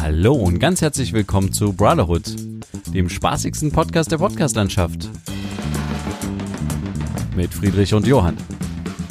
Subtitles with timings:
[0.00, 2.34] Hallo und ganz herzlich willkommen zu Brotherhood,
[2.92, 5.08] dem spaßigsten Podcast der Podcastlandschaft.
[7.36, 8.36] Mit Friedrich und Johann.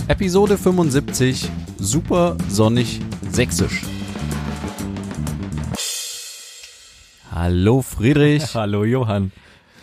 [0.07, 2.99] Episode 75, super sonnig
[3.31, 3.83] sächsisch.
[7.31, 8.43] Hallo Friedrich.
[8.55, 9.31] Hallo Johann.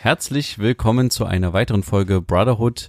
[0.01, 2.89] Herzlich willkommen zu einer weiteren Folge Brotherhood.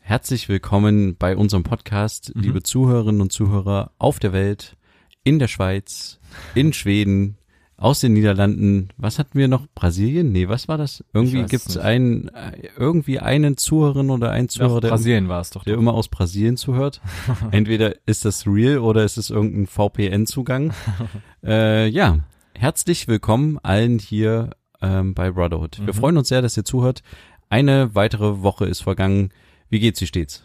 [0.00, 2.42] Herzlich willkommen bei unserem Podcast, Mhm.
[2.42, 4.76] liebe Zuhörerinnen und Zuhörer auf der Welt,
[5.24, 6.18] in der Schweiz,
[6.54, 7.36] in Schweden,
[7.78, 8.88] aus den Niederlanden.
[8.96, 9.66] Was hatten wir noch?
[9.74, 10.32] Brasilien?
[10.32, 11.02] Nee, was war das?
[11.14, 12.30] Irgendwie weiß es einen,
[12.76, 15.64] irgendwie einen Zuhörerin oder einen Zuhörer, der, Brasilien war es doch.
[15.64, 17.00] der immer aus Brasilien zuhört.
[17.52, 20.74] Entweder ist das real oder ist es irgendein VPN-Zugang.
[21.44, 22.18] äh, ja,
[22.54, 24.50] herzlich willkommen allen hier
[24.82, 25.78] ähm, bei Brotherhood.
[25.78, 25.98] Wir Mhm.
[25.98, 27.02] freuen uns sehr, dass ihr zuhört.
[27.48, 29.30] Eine weitere Woche ist vergangen.
[29.70, 30.42] Wie geht's, wie steht's?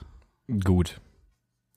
[0.64, 1.00] Gut.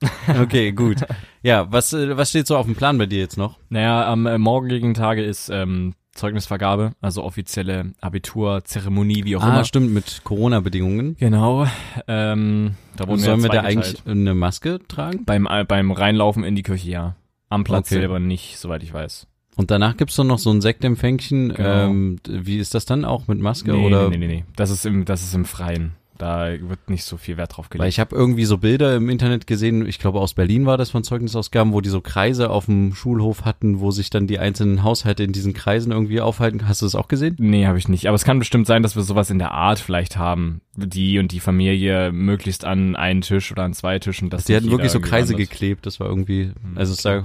[0.40, 0.98] Okay, gut.
[1.42, 3.58] Ja, was, äh, was steht so auf dem Plan bei dir jetzt noch?
[3.68, 9.64] Naja, am äh, morgigen Tage ist ähm, Zeugnisvergabe, also offizielle Abiturzeremonie, wie auch ah, immer.
[9.64, 11.16] stimmt, mit Corona-Bedingungen.
[11.18, 11.66] Genau.
[12.08, 13.86] Ähm, da wurden Sollen wir da zweigeteilt.
[13.86, 15.24] eigentlich eine Maske tragen?
[15.24, 17.16] beim äh, beim Reinlaufen in die Kirche ja.
[17.48, 18.00] Am Platz Okay.
[18.00, 19.28] selber nicht, soweit ich weiß.
[19.56, 21.54] Und danach gibt's doch noch so ein Sektempfängchen.
[21.54, 21.84] Genau.
[21.86, 23.72] Ähm, wie ist das dann auch mit Maske?
[23.72, 24.08] nee, oder?
[24.10, 24.44] nee, nee, nee, nee.
[24.56, 25.92] Das ist im das ist im Freien.
[26.18, 27.88] Da wird nicht so viel Wert drauf Weil gelegt.
[27.94, 31.04] ich habe irgendwie so Bilder im Internet gesehen, ich glaube aus Berlin war das von
[31.04, 35.22] Zeugnisausgaben, wo die so Kreise auf dem Schulhof hatten, wo sich dann die einzelnen Haushalte
[35.24, 36.68] in diesen Kreisen irgendwie aufhalten.
[36.68, 37.36] Hast du das auch gesehen?
[37.38, 38.06] Nee, habe ich nicht.
[38.08, 40.60] Aber es kann bestimmt sein, dass wir sowas in der Art vielleicht haben.
[40.76, 44.30] Die und die Familie möglichst an einen Tisch oder an zwei Tischen.
[44.30, 47.24] Dass Die hatten wirklich so Kreise anders- geklebt, das war irgendwie, also es sah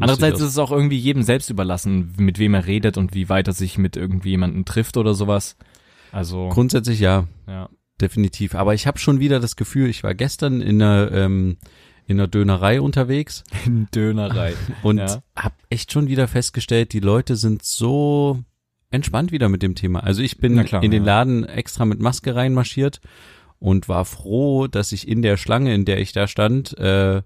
[0.00, 3.48] Andererseits ist es auch irgendwie jedem selbst überlassen, mit wem er redet und wie weit
[3.48, 5.56] er sich mit irgendwie jemandem trifft oder sowas.
[6.12, 7.68] Also, Grundsätzlich ja, ja.
[8.00, 8.54] Definitiv.
[8.54, 11.56] Aber ich habe schon wieder das Gefühl, ich war gestern in einer, ähm,
[12.06, 13.44] in einer Dönerei unterwegs
[13.94, 14.54] Dönerei.
[14.82, 15.22] und Ja.
[15.36, 18.40] hab echt schon wieder festgestellt, die Leute sind so
[18.90, 20.00] entspannt wieder mit dem Thema.
[20.02, 21.04] Also ich bin klar, in den.
[21.04, 23.00] Laden extra mit Maske reinmarschiert
[23.58, 27.22] und war froh, dass ich in der Schlange, in der ich da stand, äh,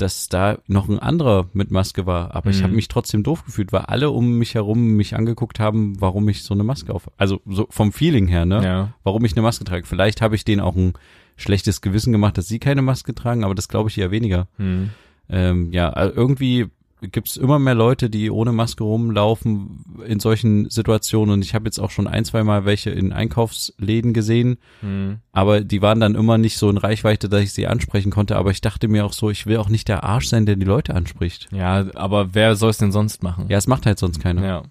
[0.00, 2.34] dass da noch ein anderer mit Maske war.
[2.34, 2.64] Aber ich Mhm.
[2.64, 6.42] habe mich trotzdem doof gefühlt, weil alle um mich herum mich angeguckt haben, warum ich
[6.42, 7.10] so eine Maske auf.
[7.18, 8.64] Also so vom Feeling her, ne?
[8.64, 8.92] Ja.
[9.02, 9.84] Warum ich eine Maske trage.
[9.86, 10.94] Vielleicht habe ich denen auch ein
[11.36, 14.48] schlechtes Gewissen gemacht, dass sie keine Maske tragen, aber das glaube ich eher weniger.
[14.56, 14.90] Hm.
[15.28, 16.66] Ähm, ja, also irgendwie
[17.00, 21.34] gibt's immer mehr Leute, die ohne Maske rumlaufen in solchen Situationen.
[21.34, 25.18] Und ich habe jetzt auch schon ein, zwei Mal welche in Einkaufsläden gesehen, Hm.
[25.32, 28.36] aber die waren dann immer nicht so in Reichweite, dass ich sie ansprechen konnte.
[28.36, 30.66] Aber ich dachte mir auch so, ich will auch nicht der Arsch sein, der die
[30.66, 31.48] Leute anspricht.
[31.52, 33.46] Ja, aber wer soll es denn sonst machen?
[33.48, 34.44] Ja, es macht halt sonst keiner.
[34.44, 34.62] Ja.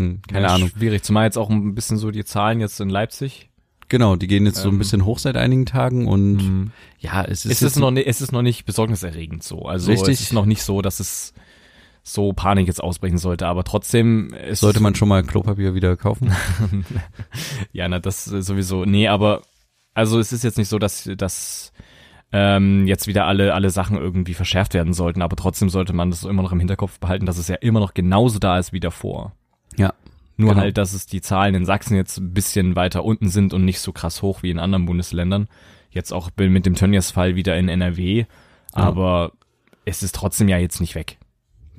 [0.00, 0.70] Hm, keine ja, Ahnung.
[0.70, 1.02] Schwierig.
[1.02, 3.49] Zumal jetzt auch ein bisschen so die Zahlen jetzt in Leipzig.
[3.90, 6.70] Genau, die gehen jetzt so ein Ähm, bisschen hoch seit einigen Tagen und Hm.
[6.98, 9.66] ja, es ist, Es ist, noch, ni- es ist noch nicht besorgniserregend so.
[9.66, 10.14] Also Richtig.
[10.14, 11.34] es ist noch nicht so, dass es
[12.02, 16.32] so Panik jetzt ausbrechen sollte, aber trotzdem sollte man schon mal Klopapier wieder kaufen.
[17.72, 18.84] Ja, na, das sowieso.
[18.84, 19.42] Nee, aber
[19.94, 21.72] also es ist jetzt nicht so, dass, dass
[22.32, 26.24] ähm, jetzt wieder alle, alle Sachen irgendwie verschärft werden sollten, aber trotzdem sollte man das
[26.24, 29.32] immer noch im Hinterkopf behalten, dass es ja immer noch genauso da ist wie davor.
[29.76, 29.92] Ja,
[30.40, 30.62] Nur Genau.
[30.62, 33.80] halt, dass es die Zahlen in Sachsen jetzt ein bisschen weiter unten sind und nicht
[33.80, 35.48] so krass hoch wie in anderen Bundesländern.
[35.90, 38.24] Jetzt auch mit dem Tönnies-Fall wieder in NRW,
[38.72, 39.32] aber
[39.84, 41.18] es ist trotzdem ja jetzt nicht weg.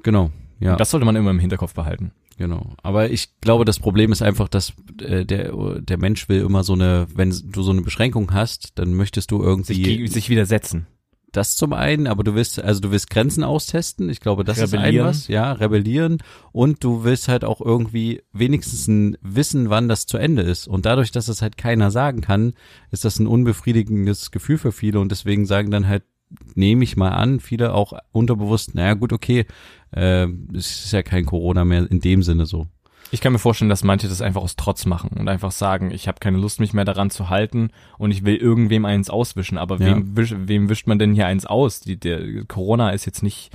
[0.04, 0.32] genau.
[0.60, 0.74] Ja.
[0.74, 2.12] Und das sollte man immer im Hinterkopf behalten.
[2.38, 2.76] Genau.
[2.84, 6.74] Aber ich glaube, das Problem ist einfach, dass äh, der, der Mensch will immer so
[6.74, 9.74] eine, wenn du so eine Beschränkung hast, dann möchtest du irgendwie
[10.04, 10.86] Sich, sich widersetzen.
[11.32, 14.10] Das zum einen, aber du willst, also du willst Grenzen austesten.
[14.10, 16.18] Ich glaube, das ist ein was, ja, rebellieren.
[16.52, 18.88] Und du willst halt auch irgendwie wenigstens
[19.22, 20.68] wissen, wann das zu Ende ist.
[20.68, 22.54] Und dadurch, dass es halt keiner sagen kann,
[22.92, 26.04] ist das ein unbefriedigendes Gefühl für viele und deswegen sagen dann halt,
[26.56, 29.46] nehme ich mal an, viele auch unterbewusst, naja gut, okay,
[29.92, 32.68] äh, es ist ja kein Corona mehr in dem Sinne so.
[33.12, 36.08] Ich kann mir vorstellen, dass manche das einfach aus Trotz machen und einfach sagen, ich
[36.08, 39.58] habe keine Lust, mich mehr daran zu halten und ich will irgendwem eins auswischen.
[39.58, 39.88] Aber Ja.
[39.88, 41.82] wem, wisch, wem wischt man denn hier eins aus?
[41.82, 43.52] Die, der Corona ist jetzt nicht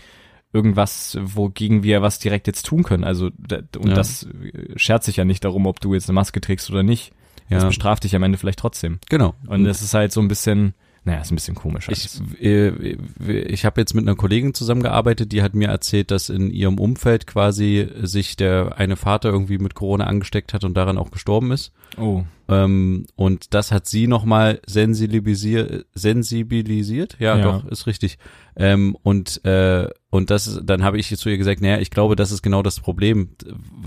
[0.53, 3.05] irgendwas, wogegen wir was direkt jetzt tun können.
[3.05, 3.95] Also und Ja.
[3.95, 7.13] das äh, schert sich ja nicht darum, ob du jetzt eine Maske trägst oder nicht.
[7.49, 8.99] Das Ja, bestraft dich am Ende vielleicht trotzdem.
[9.09, 9.35] genau.
[9.47, 10.75] Und das ist halt so ein bisschen,
[11.07, 11.89] naja, ist ein bisschen komisch.
[11.89, 12.23] Ich, alles.
[12.41, 12.97] äh,
[13.29, 17.29] ich habe jetzt mit einer Kollegin zusammengearbeitet, die hat mir erzählt, dass in ihrem Umfeld
[17.29, 21.71] quasi sich der eine Vater irgendwie mit Corona angesteckt hat und daran auch gestorben ist.
[21.97, 27.43] oh, Ähm, und das hat sie nochmal sensibilisiert, sensibilisiert, ja, Ja.
[27.45, 28.19] doch, ist richtig.
[28.57, 32.31] Ähm, und äh, und das, dann habe ich zu ihr gesagt, naja, ich glaube, das
[32.31, 33.31] ist genau das Problem,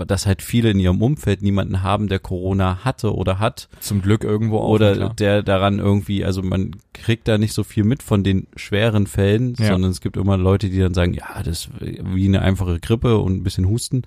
[0.06, 4.22] dass halt viele in ihrem Umfeld niemanden haben, der Corona hatte oder hat zum Glück
[4.22, 4.68] irgendwo auch.
[4.68, 5.14] oder klar.
[5.14, 9.54] der daran irgendwie, also man kriegt da nicht so viel mit von den schweren Fällen,
[9.58, 9.68] Ja.
[9.68, 13.18] sondern es gibt immer Leute, die dann sagen, ja, das ist wie eine einfache Grippe
[13.18, 14.02] und ein bisschen Husten.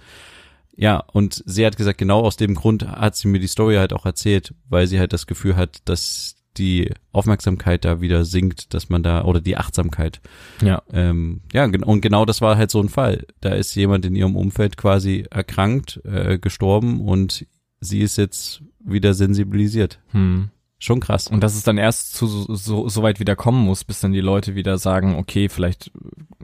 [0.76, 3.92] ja, und sie hat gesagt, genau aus dem Grund hat sie mir die Story halt
[3.92, 8.90] auch erzählt, weil sie halt das Gefühl hat, dass die Aufmerksamkeit da wieder sinkt, dass
[8.90, 10.22] man da, oder die Achtsamkeit.
[10.62, 10.82] Ja.
[10.92, 13.26] Ähm, ja, und genau das war halt so ein Fall.
[13.42, 17.46] Da ist jemand in ihrem Umfeld quasi erkrankt, äh, gestorben und
[17.80, 20.00] sie ist jetzt wieder sensibilisiert.
[20.12, 20.50] Hm.
[20.80, 21.28] Schon krass.
[21.30, 24.20] Und dass es dann erst zu so, so, weit wieder kommen muss, bis dann die
[24.20, 25.92] Leute wieder sagen, okay, vielleicht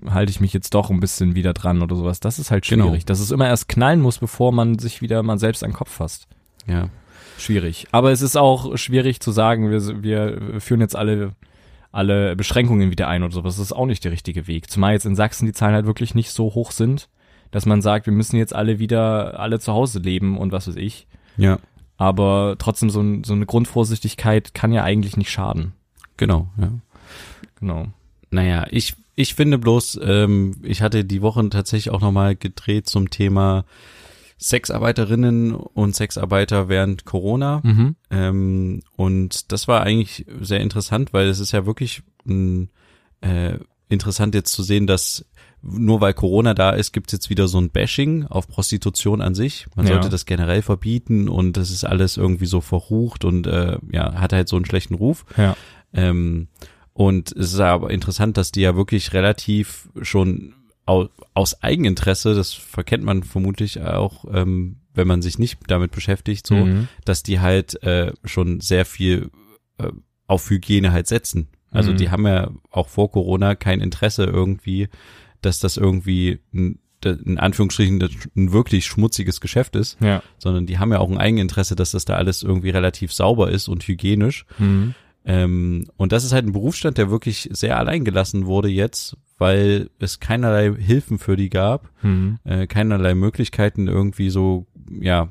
[0.07, 2.21] halte ich mich jetzt doch ein bisschen wieder dran oder sowas.
[2.21, 2.85] Das ist halt Genau.
[2.85, 3.03] schwierig.
[3.03, 5.91] Dass es immer erst knallen muss, bevor man sich wieder mal selbst an den Kopf
[5.91, 6.27] fasst.
[6.67, 6.89] ja.
[7.39, 7.87] Schwierig.
[7.91, 11.31] Aber es ist auch schwierig zu sagen, wir, wir führen jetzt alle,
[11.91, 13.55] alle Beschränkungen wieder ein oder sowas.
[13.55, 14.69] Das ist auch nicht der richtige Weg.
[14.69, 17.09] Zumal jetzt in Sachsen die Zahlen halt wirklich nicht so hoch sind,
[17.51, 20.75] dass man sagt, wir müssen jetzt alle wieder alle zu Hause leben und was weiß
[20.75, 21.07] ich.
[21.37, 21.57] Ja,
[21.97, 25.73] Aber trotzdem so, ein, so eine Grundvorsichtigkeit kann ja eigentlich nicht schaden.
[26.17, 26.71] genau, ja.
[27.59, 27.87] Genau.
[28.31, 33.09] Naja, ich, ich finde bloß, ähm, ich hatte die Woche tatsächlich auch nochmal gedreht zum
[33.09, 33.65] Thema
[34.39, 37.61] Sexarbeiterinnen und Sexarbeiter während Corona.
[37.63, 37.95] Mhm.
[38.09, 42.67] Ähm, und das war eigentlich sehr interessant, weil es ist ja wirklich mh,
[43.21, 43.59] äh,
[43.89, 45.25] interessant jetzt zu sehen, dass
[45.61, 49.65] nur weil Corona da ist, gibt's jetzt wieder so ein Bashing auf Prostitution an sich.
[49.75, 49.93] Man Ja.
[49.93, 54.31] sollte das generell verbieten und das ist alles irgendwie so verrucht und äh, ja, hat
[54.31, 55.25] halt so einen schlechten Ruf.
[55.35, 55.57] Ja.
[55.91, 56.47] Ähm,
[56.93, 60.53] und es ist aber interessant, dass die ja wirklich relativ schon
[61.33, 66.55] aus Eigeninteresse, das verkennt man vermutlich auch, ähm, wenn man sich nicht damit beschäftigt, so,
[66.55, 66.87] Mhm.
[67.05, 69.29] dass die halt äh, schon sehr viel
[69.77, 69.91] äh,
[70.27, 71.47] auf Hygiene halt setzen.
[71.71, 71.97] Also Mhm.
[71.97, 74.89] die haben ja auch vor Corona kein Interesse irgendwie,
[75.41, 78.01] dass das irgendwie ein, in Anführungsstrichen
[78.35, 80.21] ein wirklich schmutziges Geschäft ist, Ja.
[80.37, 83.67] sondern die haben ja auch ein Eigeninteresse, dass das da alles irgendwie relativ sauber ist
[83.69, 84.45] und hygienisch.
[84.57, 84.95] Mhm.
[85.25, 89.89] Ähm, und das ist halt ein Berufsstand, der wirklich sehr allein gelassen wurde jetzt, weil
[89.99, 92.37] es keinerlei Hilfen für die gab, Mhm.
[92.43, 94.67] äh, keinerlei Möglichkeiten irgendwie so,
[95.01, 95.29] ja,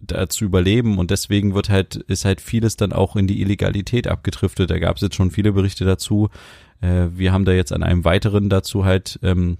[0.00, 4.06] da zu überleben und deswegen wird halt, ist halt vieles dann auch in die Illegalität
[4.06, 4.68] abgedriftet.
[4.70, 6.28] Da gab es jetzt schon viele Berichte dazu.
[6.82, 9.56] Äh, wir haben da jetzt an einem weiteren dazu halt ähm,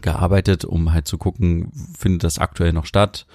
[0.00, 3.26] gearbeitet, um halt zu gucken, findet das aktuell noch statt?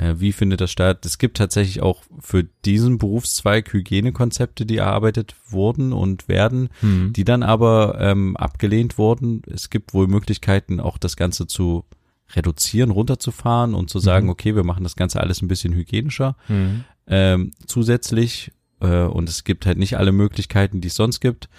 [0.00, 1.04] Äh, wie findet das statt?
[1.04, 7.12] Es gibt tatsächlich auch für diesen Berufszweig Hygienekonzepte, die erarbeitet wurden und werden, Mhm.
[7.12, 9.42] die dann aber ähm, abgelehnt wurden.
[9.46, 11.84] Es gibt wohl Möglichkeiten, auch das Ganze zu
[12.32, 14.30] reduzieren, runterzufahren und zu sagen, Mhm.
[14.32, 16.84] okay, wir machen das Ganze alles ein bisschen hygienischer Mhm.
[17.06, 18.52] ähm, zusätzlich.
[18.80, 21.50] Äh, und es gibt halt nicht alle Möglichkeiten, die es sonst gibt.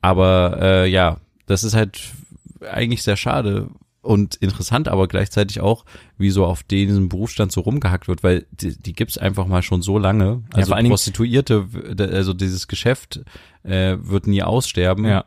[0.00, 2.00] Aber äh, ja, das ist halt
[2.68, 3.68] eigentlich sehr schade
[4.04, 5.84] und interessant, aber gleichzeitig auch,
[6.18, 9.82] wie so auf diesem Berufsstand so rumgehackt wird, weil die, die gibt's einfach mal schon
[9.82, 10.42] so lange.
[10.52, 11.66] Also Dingen- Prostituierte,
[11.98, 13.22] also dieses Geschäft
[13.62, 15.04] äh, wird nie aussterben.
[15.06, 15.24] Ja.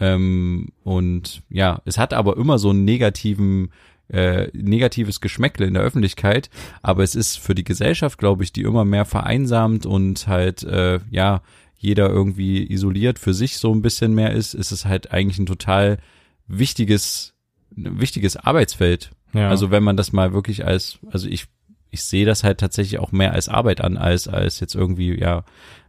[0.00, 3.70] Ähm, und ja, es hat aber immer so einen negativen,
[4.08, 6.50] äh, negatives Geschmäckle in der Öffentlichkeit,
[6.82, 11.00] aber es ist für die Gesellschaft, glaube ich, die immer mehr vereinsamt und halt, äh,
[11.10, 11.42] ja,
[11.76, 15.46] jeder irgendwie isoliert für sich so ein bisschen mehr ist, ist es halt eigentlich ein
[15.46, 15.98] total
[16.46, 17.34] wichtiges,
[17.76, 19.10] ein wichtiges Arbeitsfeld.
[19.32, 19.48] Ja.
[19.48, 21.46] Also wenn man das mal wirklich als, also ich,
[21.90, 25.44] ich sehe das halt tatsächlich auch mehr als Arbeit an, als, als jetzt irgendwie, ja,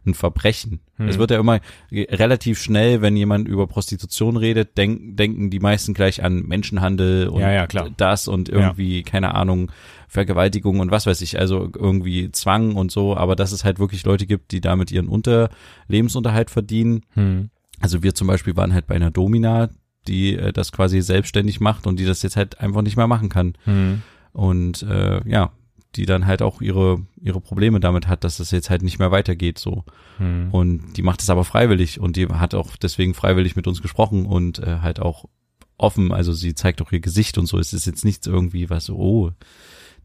[0.06, 0.80] ein Verbrechen.
[0.96, 1.08] Hm.
[1.08, 1.60] Es wird ja immer
[1.92, 7.40] relativ schnell, wenn jemand über Prostitution redet, denk, denken die meisten gleich an Menschenhandel und
[7.40, 7.88] Ja, ja, klar.
[7.96, 9.72] das und irgendwie, keine Ahnung,
[10.08, 14.04] Vergewaltigung und was weiß ich, also irgendwie Zwang und so, aber dass es halt wirklich
[14.04, 15.48] Leute gibt, die damit ihren Unter
[15.88, 17.02] Lebensunterhalt verdienen.
[17.14, 17.50] Mhm.
[17.80, 19.70] Also wir zum Beispiel waren halt bei einer Domina,
[20.06, 23.28] die äh, das quasi selbstständig macht und die das jetzt halt einfach nicht mehr machen
[23.28, 23.54] kann.
[23.66, 24.02] Mhm.
[24.32, 25.52] Und äh, ja,
[25.96, 29.10] die dann halt auch ihre, ihre Probleme damit hat, dass das jetzt halt nicht mehr
[29.10, 29.84] weitergeht so.
[30.18, 30.48] Mhm.
[30.50, 34.26] Und die macht es aber freiwillig und die hat auch deswegen freiwillig mit uns gesprochen
[34.26, 35.26] und äh, halt auch
[35.76, 37.58] offen, also sie zeigt auch ihr Gesicht und so.
[37.58, 39.32] Es ist jetzt nichts irgendwie, was oh.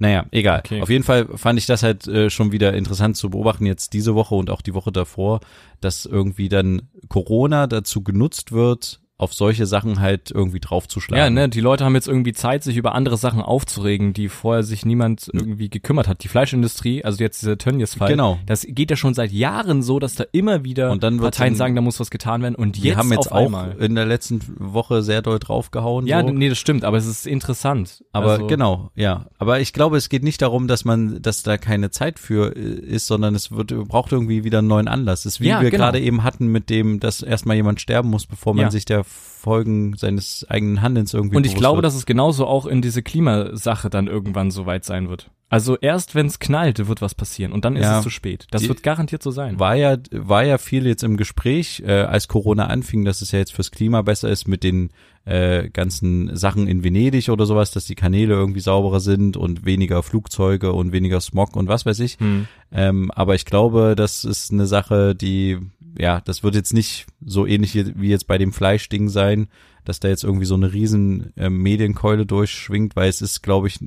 [0.02, 0.60] Naja, egal.
[0.60, 0.82] Okay.
[0.82, 4.16] Auf jeden Fall fand ich das halt äh, schon wieder interessant zu beobachten, jetzt diese
[4.16, 5.42] Woche und auch die Woche davor,
[5.82, 11.24] dass irgendwie dann Corona dazu genutzt wird, auf solche Sachen halt irgendwie draufzuschlagen.
[11.24, 14.64] Ja, ne, die Leute haben jetzt irgendwie Zeit, sich über andere Sachen aufzuregen, die vorher
[14.64, 16.24] sich niemand irgendwie gekümmert hat.
[16.24, 18.40] Die Fleischindustrie, also jetzt dieser Tönnies-Fall, Genau.
[18.46, 21.58] das geht ja schon seit Jahren so, dass da immer wieder Und dann Parteien dann-
[21.58, 22.56] sagen, da muss was getan werden.
[22.56, 23.76] Und jetzt haben jetzt auf auch einmal.
[23.80, 26.08] in der letzten Woche sehr doll draufgehauen.
[26.08, 26.30] Ja, so.
[26.30, 28.04] nee, das stimmt, aber es ist interessant.
[28.14, 29.26] Aber also, genau, ja.
[29.38, 32.60] Aber ich glaube, es geht nicht darum, dass man, dass da keine Zeit für äh,
[32.62, 35.24] ist, sondern es wird, braucht irgendwie wieder einen neuen Anlass.
[35.24, 35.84] Das ist wie Ja, wir genau.
[35.84, 38.72] gerade eben hatten mit dem, dass erstmal jemand sterben muss, bevor man Ja.
[38.72, 41.86] sich der Folgen seines eigenen Handelns irgendwie Und ich glaube, wird.
[41.86, 45.32] dass es genauso auch in diese Klimasache dann irgendwann so weit sein wird.
[45.50, 47.98] Also erst wenn es knallt, wird was passieren und dann ist Ja.
[47.98, 48.46] es zu spät.
[48.52, 49.60] Das wird garantiert so sein.
[49.60, 53.40] War ja, war ja viel jetzt im Gespräch, äh, als Corona anfing, dass es ja
[53.40, 54.92] jetzt fürs Klima besser ist mit den
[55.26, 60.02] äh, ganzen Sachen in Venedig oder sowas, dass die Kanäle irgendwie sauberer sind und weniger
[60.04, 62.20] Flugzeuge und weniger Smog und was weiß ich.
[62.20, 62.48] Hm.
[62.72, 65.58] Ähm, aber ich glaube, das ist eine Sache, die,
[65.98, 69.48] ja, das wird jetzt nicht so ähnlich wie jetzt bei dem Fleischding sein,
[69.84, 73.80] dass da jetzt irgendwie so eine riesen ähm, Medienkeule durchschwingt, weil es ist, glaube ich,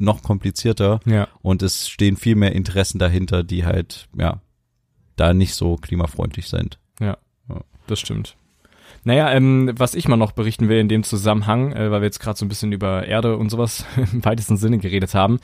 [0.00, 1.28] noch komplizierter Ja.
[1.42, 4.40] und es stehen viel mehr Interessen dahinter, die halt, ja,
[5.16, 6.78] da nicht so klimafreundlich sind.
[7.86, 8.36] Das stimmt.
[9.02, 12.20] Naja, ähm, was ich mal noch berichten will in dem Zusammenhang, äh, weil wir jetzt
[12.20, 15.40] gerade so ein bisschen über Erde und sowas im weitesten Sinne geredet haben,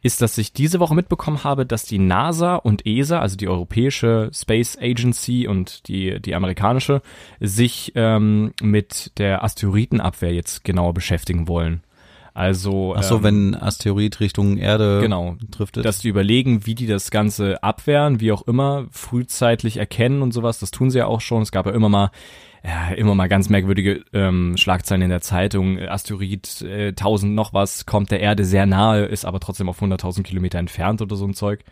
[0.00, 4.30] ist, dass ich diese Woche mitbekommen habe, dass die NASA und ESA, also die Europäische
[4.32, 7.02] Space Agency und die, die amerikanische,
[7.40, 11.82] sich ähm, mit der Asteroidenabwehr jetzt genauer beschäftigen wollen.
[12.38, 15.84] Also Ach so, ähm, wenn ein Asteroid Richtung Erde genau, driftet.
[15.84, 20.60] dass die überlegen, wie die das Ganze abwehren, wie auch immer, frühzeitig erkennen und sowas.
[20.60, 21.42] Das tun sie ja auch schon.
[21.42, 22.12] Es gab ja immer mal
[22.62, 25.80] ja, immer mal ganz merkwürdige ähm, Schlagzeilen in der Zeitung.
[25.80, 30.22] Asteroid äh, 1000 noch was, kommt der Erde sehr nahe, ist aber trotzdem auf 100.000
[30.22, 31.64] Kilometer entfernt oder so ein Zeug.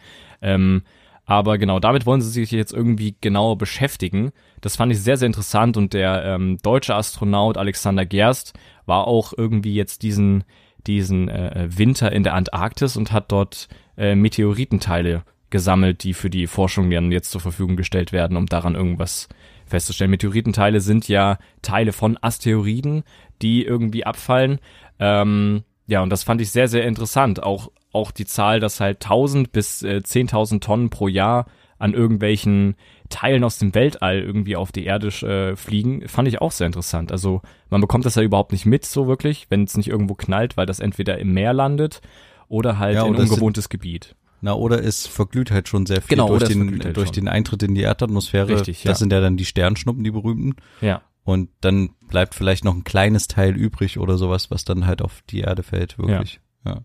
[0.42, 0.82] Ähm,
[1.26, 4.32] aber genau, damit wollen sie sich jetzt irgendwie genauer beschäftigen.
[4.60, 8.52] Das fand ich sehr, sehr interessant und der ähm, deutsche Astronaut Alexander Gerst
[8.86, 10.44] war auch irgendwie jetzt diesen,
[10.86, 16.46] diesen äh, Winter in der Antarktis und hat dort äh, Meteoritenteile gesammelt, die für die
[16.46, 19.28] Forschung dann jetzt zur Verfügung gestellt werden, um daran irgendwas
[19.66, 20.10] festzustellen.
[20.10, 23.04] Meteoritenteile sind ja Teile von Asteroiden,
[23.42, 24.58] die irgendwie abfallen.
[24.98, 27.42] Ähm, ja, und das fand ich sehr, sehr interessant.
[27.42, 31.46] Auch, auch die Zahl, dass halt 1000 bis äh, 10.000 Tonnen pro Jahr
[31.78, 32.74] an irgendwelchen
[33.08, 37.12] Teilen aus dem Weltall irgendwie auf die Erde äh, fliegen, fand ich auch sehr interessant.
[37.12, 40.56] Also man bekommt das ja überhaupt nicht mit so wirklich, wenn es nicht irgendwo knallt,
[40.56, 42.00] weil das entweder im Meer landet
[42.48, 44.14] oder halt Ja, in oder sind- ungewohntes Gebiet.
[44.42, 47.14] Na, oder es verglüht halt schon sehr viel Genau, durch, den, halt durch schon.
[47.14, 48.48] den Eintritt in die Erdatmosphäre.
[48.48, 48.90] Richtig, ja.
[48.90, 50.54] Das sind ja dann die Sternschnuppen, die berühmten.
[50.82, 51.00] Ja.
[51.24, 55.22] Und dann bleibt vielleicht noch ein kleines Teil übrig oder sowas, was dann halt auf
[55.30, 56.40] die Erde fällt, wirklich.
[56.64, 56.82] Ja.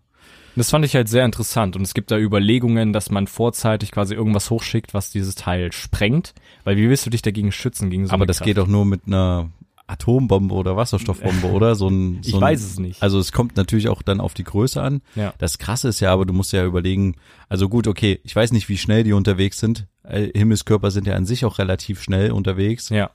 [0.55, 4.13] Das fand ich halt sehr interessant und es gibt da Überlegungen, dass man vorzeitig quasi
[4.13, 8.13] irgendwas hochschickt, was dieses Teil sprengt, weil wie willst du dich dagegen schützen gegen so
[8.13, 8.47] Aber das Kraft?
[8.47, 9.49] geht doch nur mit einer
[9.87, 11.75] Atombombe oder Wasserstoffbombe, oder?
[11.75, 13.01] So ein, so Ich ein, weiß es nicht.
[13.03, 15.01] Also es kommt natürlich auch dann auf die Größe an.
[15.15, 15.33] Ja.
[15.37, 17.15] Das Krasse ist ja, aber du musst ja überlegen,
[17.49, 19.87] also gut, okay, ich weiß nicht, wie schnell die unterwegs sind.
[20.03, 22.89] Äh, Himmelskörper sind ja an sich auch relativ schnell unterwegs.
[22.89, 23.11] Ja.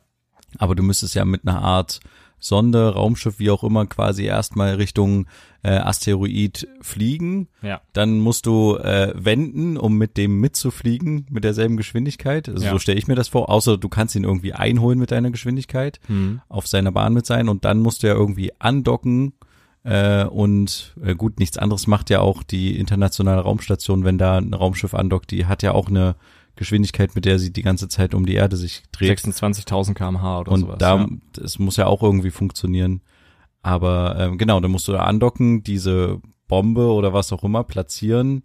[0.59, 2.01] Aber du müsstest ja mit einer Art
[2.39, 5.27] Sonde, Raumschiff, wie auch immer, quasi erstmal Richtung
[5.63, 7.49] äh, Asteroid fliegen.
[7.63, 7.81] Ja.
[7.93, 12.49] Dann musst du äh, wenden, um mit dem mitzufliegen, mit derselben Geschwindigkeit.
[12.49, 12.71] Also Ja.
[12.73, 13.49] so stelle ich mir das vor.
[13.51, 16.41] Außer du kannst ihn irgendwie einholen mit deiner Geschwindigkeit, Hm.
[16.49, 19.33] auf seiner Bahn mit sein und dann musst du ja irgendwie andocken.
[19.83, 24.53] Äh, und äh, gut, nichts anderes macht ja auch die internationale Raumstation, wenn da ein
[24.53, 26.17] Raumschiff andockt, die hat ja auch eine
[26.57, 29.19] Geschwindigkeit, mit der sie die ganze Zeit um die Erde sich dreht.
[29.19, 30.79] 26.000 kmh oder Und sowas.
[30.79, 31.09] da, ja.
[31.33, 33.03] das muss ja auch irgendwie funktionieren.
[33.63, 38.43] Aber ähm, genau, dann musst du da andocken, diese Bombe oder was auch immer platzieren,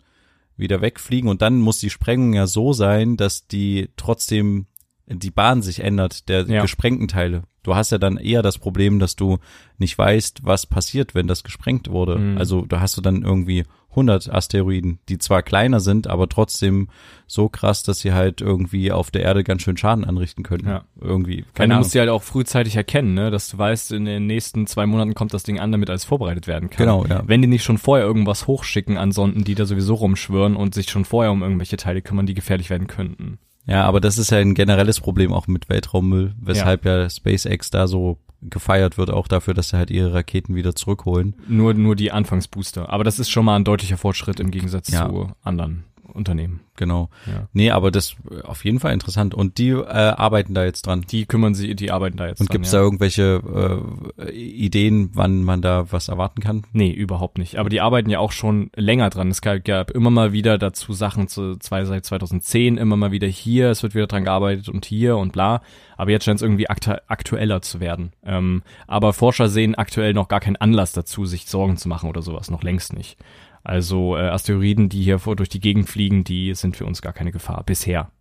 [0.57, 4.65] wieder wegfliegen und dann muss die Sprengung ja so sein, dass die trotzdem
[5.07, 6.61] die Bahn sich ändert, der Ja.
[6.61, 7.43] gesprengten Teile.
[7.63, 9.37] Du hast ja dann eher das Problem, dass du
[9.77, 12.17] nicht weißt, was passiert, wenn das gesprengt wurde.
[12.17, 12.37] Mhm.
[12.37, 16.89] Also da hast du dann irgendwie 100 Asteroiden, die zwar kleiner sind, aber trotzdem
[17.27, 20.67] so krass, dass sie halt irgendwie auf der Erde ganz schön Schaden anrichten können.
[20.67, 20.83] Ja.
[20.99, 21.45] Irgendwie.
[21.53, 23.31] Keine du musst die halt auch frühzeitig erkennen, ne?
[23.31, 26.47] dass du weißt, in den nächsten zwei Monaten kommt das Ding an, damit alles vorbereitet
[26.47, 26.85] werden kann.
[26.85, 27.23] Genau, ja.
[27.25, 30.89] Wenn die nicht schon vorher irgendwas hochschicken an Sonden, die da sowieso rumschwören und sich
[30.89, 33.39] schon vorher um irgendwelche Teile kümmern, die gefährlich werden könnten.
[33.65, 37.87] Ja, aber das ist ja ein generelles Problem auch mit Weltraummüll, weshalb ja, SpaceX da
[37.87, 41.35] so gefeiert wird, auch dafür, dass sie halt ihre Raketen wieder zurückholen.
[41.47, 42.89] Nur, nur die Anfangsbooster.
[42.89, 45.07] Aber das ist schon mal ein deutlicher Fortschritt im Gegensatz Ja.
[45.07, 46.61] zu anderen Unternehmen.
[46.75, 47.09] Genau.
[47.27, 47.47] Ja.
[47.53, 49.35] Nee, aber das äh, auf jeden Fall interessant.
[49.35, 51.05] Und die äh, arbeiten da jetzt dran.
[51.09, 52.79] Die kümmern sich, die arbeiten da jetzt Und dran, gibt's ja.
[52.79, 53.83] da irgendwelche
[54.17, 56.63] äh, Ideen, wann man da was erwarten kann?
[56.73, 57.57] Nee, überhaupt nicht.
[57.57, 59.29] Aber die arbeiten ja auch schon länger dran.
[59.29, 63.27] Es gab, gab immer mal wieder dazu Sachen zu zwei, seit 2010, immer mal wieder
[63.27, 65.61] hier, es wird wieder dran gearbeitet und hier und bla.
[65.97, 68.11] Aber jetzt scheint es irgendwie aktu aktueller zu werden.
[68.25, 72.23] Ähm, aber Forscher sehen aktuell noch gar keinen Anlass dazu, sich Sorgen zu machen oder
[72.23, 73.17] sowas, noch längst nicht.
[73.63, 77.13] Also äh, Asteroiden, die hier vor durch die Gegend fliegen, die sind für uns gar
[77.13, 78.11] keine Gefahr, bisher.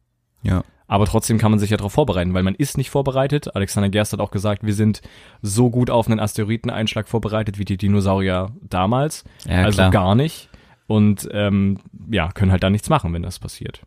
[0.43, 0.63] Ja.
[0.87, 3.55] Aber trotzdem kann man sich ja darauf vorbereiten, weil man ist nicht vorbereitet.
[3.55, 5.03] Alexander Gerst hat auch gesagt, wir sind
[5.41, 9.25] so gut auf einen Asteroideneinschlag vorbereitet wie die Dinosaurier damals.
[9.47, 9.91] Ja, also klar.
[9.93, 10.49] gar nicht.
[10.89, 11.79] Und ähm,
[12.11, 13.83] ja, können halt da nichts machen, wenn das passiert.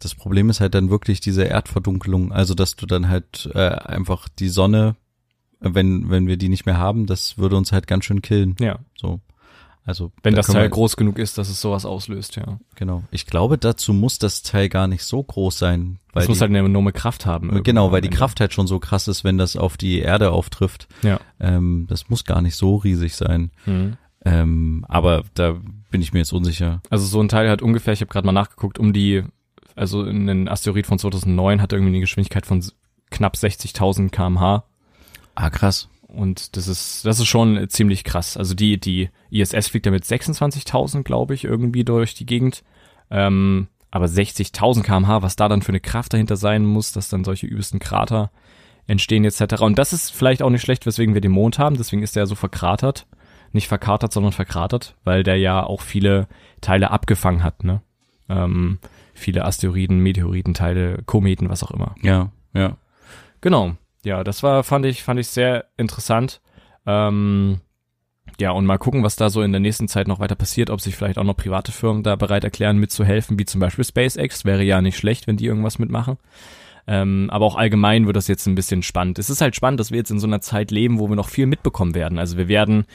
[0.00, 4.28] Das Problem ist halt dann wirklich diese Erdverdunkelung, also dass du dann halt äh, einfach
[4.28, 4.96] die Sonne,
[5.60, 8.56] äh, wenn wenn wir die nicht mehr haben, das würde uns halt ganz schön killen.
[8.58, 8.80] Ja.
[8.96, 9.20] So.
[9.88, 12.58] Also Wenn da das Teil groß genug ist, dass es sowas auslöst, ja.
[12.74, 13.04] Genau.
[13.10, 15.98] Ich glaube, dazu muss das Teil gar nicht so groß sein.
[16.12, 17.62] Weil Es muss halt eine enorme Kraft haben.
[17.62, 18.10] genau, weil die.
[18.10, 20.88] Kraft halt schon so krass ist, wenn das auf die Erde auftrifft.
[21.02, 21.18] Ja.
[21.40, 23.50] Ähm, das muss gar nicht so riesig sein.
[23.64, 23.96] Mhm.
[24.26, 25.56] Ähm, aber da
[25.90, 26.82] bin ich mir jetzt unsicher.
[26.90, 29.24] Also so ein Teil hat ungefähr, ich habe gerade mal nachgeguckt, um die,
[29.74, 32.62] also ein Asteroid von 2009 hat irgendwie eine Geschwindigkeit von
[33.10, 34.64] knapp 60.000 kmh.
[35.34, 35.88] Ah, krass.
[36.08, 38.36] Und das ist, das ist schon ziemlich krass.
[38.36, 42.64] Also die, die ISS fliegt ja mit 26.000, glaube ich, irgendwie durch die Gegend.
[43.10, 47.24] Ähm, aber 60.000 kmh, was da dann für eine Kraft dahinter sein muss, dass dann
[47.24, 48.30] solche übelsten Krater
[48.86, 49.60] entstehen etc.
[49.60, 51.76] Und das ist vielleicht auch nicht schlecht, weswegen wir den Mond haben.
[51.76, 53.06] Deswegen ist der so verkratert.
[53.52, 56.26] Nicht verkatert, sondern verkratert, weil der ja auch viele
[56.60, 57.80] Teile abgefangen hat, ne?
[58.28, 58.78] Ähm,
[59.14, 61.94] viele Asteroiden, Meteoritenteile, Kometen, was auch immer.
[62.02, 62.76] Ja, ja.
[63.40, 63.76] Genau.
[64.08, 66.40] Ja, das war, fand ich, fand ich sehr interessant.
[66.86, 67.60] Ähm,
[68.40, 70.80] ja, und mal gucken, was da so in der nächsten Zeit noch weiter passiert, ob
[70.80, 74.46] sich vielleicht auch noch private Firmen da bereit erklären, mitzuhelfen, wie zum Beispiel SpaceX.
[74.46, 76.16] Wäre ja nicht schlecht, wenn die irgendwas mitmachen.
[76.86, 79.18] Ähm, aber auch allgemein wird das jetzt ein bisschen spannend.
[79.18, 81.28] Es ist halt spannend, dass wir jetzt in so einer Zeit leben, wo wir noch
[81.28, 82.18] viel mitbekommen werden.
[82.18, 82.86] Also wir werden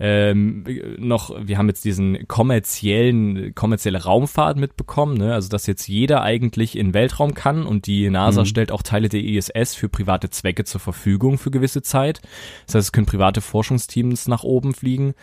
[0.00, 0.64] ähm,
[0.98, 5.34] noch, wir haben jetzt diesen kommerziellen, kommerzielle Raumfahrt mitbekommen, ne?
[5.34, 8.46] also dass jetzt jeder eigentlich in Weltraum kann und die NASA Mhm.
[8.46, 12.20] stellt auch Teile der ISS für private Zwecke zur Verfügung für gewisse Zeit.
[12.66, 15.14] Das heißt, es können private Forschungsteams nach oben fliegen.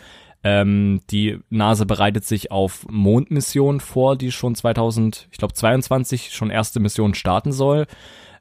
[0.44, 6.50] Ähm, die NASA bereitet sich auf Mondmissionen vor, die schon 2000, ich glaube 22 schon
[6.50, 7.86] erste Missionen starten soll.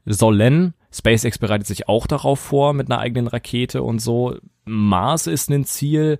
[0.06, 0.74] Sollen.
[0.92, 4.36] SpaceX bereitet sich auch darauf vor mit einer eigenen Rakete und so.
[4.66, 6.20] Mars ist ein Ziel.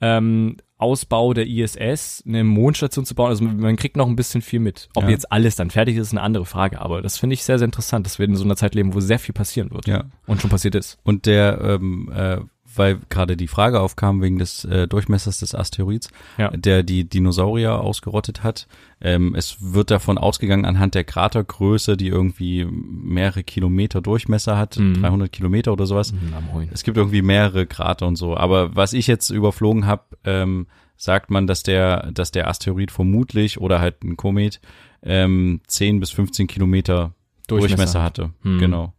[0.00, 3.28] Ähm, Ausbau der ISS, eine Mondstation zu bauen.
[3.28, 4.88] Also man kriegt noch ein bisschen viel mit.
[4.94, 5.10] Ob Ja.
[5.10, 6.80] jetzt alles dann fertig ist, ist eine andere Frage.
[6.80, 9.00] Aber das finde ich sehr, sehr interessant, dass wir in so einer Zeit leben, wo
[9.00, 9.86] sehr viel passieren wird.
[9.86, 10.04] Ja.
[10.26, 10.98] Und schon passiert ist.
[11.02, 12.38] Und der, ähm, äh,
[12.76, 16.08] weil gerade die Frage aufkam wegen des äh, Durchmessers des Asteroids,
[16.38, 16.50] Ja.
[16.50, 18.66] der die Dinosaurier ausgerottet hat.
[19.00, 24.94] Ähm, es wird davon ausgegangen, anhand der Kratergröße, die irgendwie mehrere Kilometer Durchmesser hat, Mhm.
[25.02, 26.12] 300 Kilometer oder sowas.
[26.52, 26.68] Moin.
[26.72, 28.36] Es gibt irgendwie mehrere Krater und so.
[28.36, 33.60] Aber was ich jetzt überflogen habe, ähm, sagt man, dass der, dass der Asteroid vermutlich
[33.60, 34.60] oder halt ein Komet
[35.02, 37.14] ähm, 10 bis 15 Kilometer
[37.48, 38.02] Durchmesser, Durchmesser.
[38.02, 38.30] hatte.
[38.42, 38.58] Mhm.
[38.58, 38.92] Genau.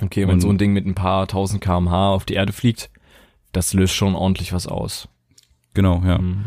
[0.00, 2.90] Okay, wenn Und- so ein Ding mit ein paar tausend kmh auf die Erde fliegt,
[3.52, 5.08] das löst schon ordentlich was aus.
[5.74, 6.18] Genau, ja.
[6.18, 6.44] Mhm.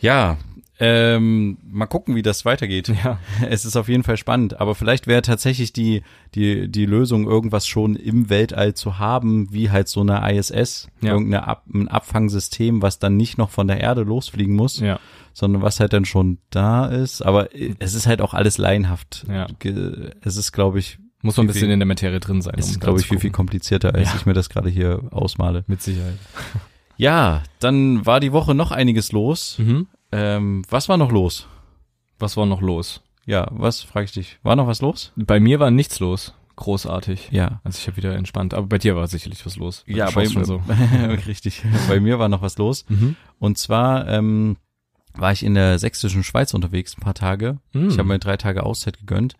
[0.00, 0.36] Ja,
[0.80, 2.88] ähm, mal gucken, wie das weitergeht.
[2.88, 3.18] Ja.
[3.48, 6.02] Es ist auf jeden Fall spannend, aber vielleicht wäre tatsächlich die,
[6.34, 11.12] die, die Lösung, irgendwas schon im Weltall zu haben, wie halt so eine ISS, Ja.
[11.12, 14.98] irgendeine Ab ein Abfangsystem, was dann nicht noch von der Erde losfliegen muss, Ja.
[15.34, 17.22] sondern was halt dann schon da ist.
[17.22, 19.24] Aber äh, es ist halt auch alles laienhaft.
[19.28, 19.46] Ja.
[20.22, 22.54] Es ist, glaube ich, Muss man ein bisschen viel- in der Materie drin sein.
[22.54, 24.16] um ist, da glaube ich, viel, viel komplizierter, als Ja.
[24.16, 25.64] ich mir das gerade hier ausmale.
[25.66, 26.18] Mit Sicherheit.
[26.98, 29.58] Ja, dann war die Woche noch einiges los.
[29.58, 29.86] Mhm.
[30.12, 31.48] Ähm, was war noch los?
[32.18, 33.00] Was war noch los?
[33.24, 34.38] Ja, was, frage ich dich.
[34.42, 35.10] War noch was los?
[35.16, 36.34] Bei mir war nichts los.
[36.54, 37.28] Großartig.
[37.32, 37.60] Ja.
[37.64, 38.52] Also ich habe wieder entspannt.
[38.54, 39.82] Aber bei dir war sicherlich was los.
[39.86, 40.62] Ja, bei, schon so.
[41.26, 41.62] richtig.
[41.88, 42.84] Bei mir war noch was los.
[42.88, 43.16] Mhm.
[43.38, 44.56] Und zwar ähm,
[45.14, 47.58] war ich in der sächsischen Schweiz unterwegs ein paar Tage.
[47.72, 47.88] Mhm.
[47.88, 49.34] Ich habe mir drei Tage Auszeit gegönnt.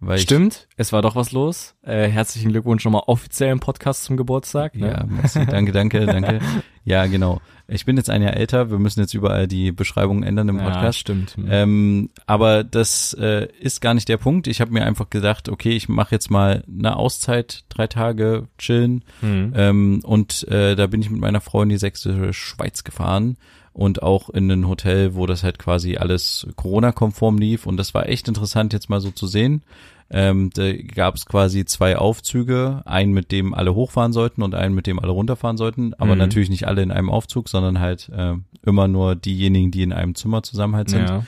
[0.00, 1.74] Weil Stimmt, es war doch was los.
[1.82, 4.74] Äh, herzlichen Glückwunsch nochmal offiziell im Podcast zum Geburtstag.
[4.74, 4.88] Ich, Ne?
[4.90, 6.40] ja, merci, danke, danke, danke.
[6.86, 7.40] Ja, genau.
[7.66, 8.70] Ich bin jetzt ein Jahr älter.
[8.70, 10.98] Wir müssen jetzt überall die Beschreibungen ändern im Ja, Podcast.
[10.98, 11.38] stimmt.
[11.38, 11.46] Mhm.
[11.48, 14.46] Ähm, aber das äh, ist gar nicht der Punkt.
[14.48, 19.02] Ich habe mir einfach gedacht, okay, ich mache jetzt mal eine Auszeit, drei Tage chillen.
[19.22, 19.52] Mhm.
[19.56, 23.38] Ähm, und äh, da bin ich mit meiner Frau in die sächsische Schweiz gefahren
[23.74, 27.66] und auch in ein Hotel, wo das halt quasi alles Corona-konform lief.
[27.66, 29.62] Und das war echt interessant, jetzt mal so zu sehen.
[30.10, 34.74] Ähm, da gab es quasi zwei Aufzüge, einen mit dem alle hochfahren sollten und einen
[34.74, 36.18] mit dem alle runterfahren sollten, aber Mhm.
[36.18, 38.34] natürlich nicht alle in einem Aufzug, sondern halt äh,
[38.64, 41.08] immer nur diejenigen, die in einem Zimmer zusammen halt sind.
[41.08, 41.24] ja.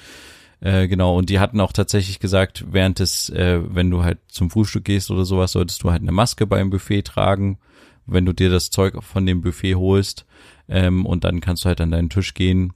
[0.60, 4.50] Äh, genau, und die hatten auch tatsächlich gesagt, während des, äh, wenn du halt zum
[4.50, 7.58] Frühstück gehst oder sowas, solltest du halt eine Maske beim Buffet tragen,
[8.06, 10.24] wenn du dir das Zeug von dem Buffet holst.
[10.68, 12.72] Ähm, und dann kannst du halt an deinen Tisch gehen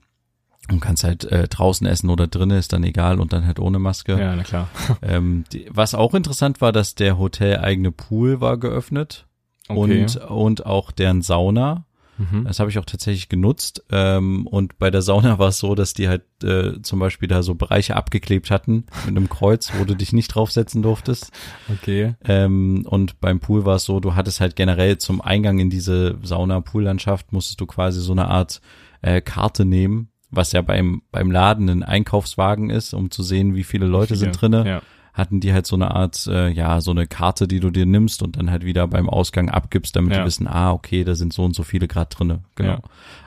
[0.70, 3.78] und kannst halt äh, draußen essen oder drinnen, ist dann egal und dann halt ohne
[3.78, 4.18] Maske.
[4.18, 4.68] ja, na klar.
[5.02, 9.26] Ähm, die, was auch interessant war, dass der Hotel eigene Pool war geöffnet
[9.68, 10.02] Okay.
[10.02, 11.84] und, und auch deren Sauna.
[12.20, 12.44] Mhm.
[12.44, 13.82] Das habe ich auch tatsächlich genutzt.
[13.90, 17.42] Ähm, und bei der Sauna war es so, dass die halt äh, zum Beispiel da
[17.42, 21.32] so Bereiche abgeklebt hatten mit einem Kreuz, wo du dich nicht draufsetzen durftest.
[21.72, 22.14] Okay.
[22.24, 26.18] Ähm, und beim Pool war es so, du hattest halt generell zum Eingang in diese
[26.22, 28.60] Sauna-Pool-Landschaft musstest du quasi so eine Art
[29.00, 33.64] äh, Karte nehmen, was ja beim beim Laden ein Einkaufswagen ist, um zu sehen, wie
[33.64, 34.66] viele Leute sind drinne.
[34.66, 34.82] Ja.
[35.14, 38.22] Hatten die halt so eine Art, äh, ja, so eine Karte, die du dir nimmst
[38.22, 40.20] und dann halt wieder beim Ausgang abgibst, damit Ja.
[40.20, 42.40] die wissen, ah, okay, da sind so und so viele Grad drinne.
[42.54, 42.70] Genau.
[42.74, 42.80] Ja.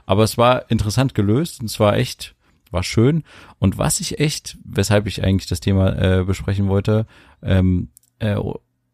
[0.05, 2.35] Aber es war interessant gelöst und es war echt,
[2.71, 3.23] war schön.
[3.59, 7.05] Und was ich echt, weshalb ich eigentlich das Thema äh, besprechen wollte,
[7.41, 8.37] ähm, äh,